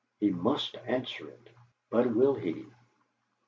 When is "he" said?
0.19-0.31, 2.33-2.65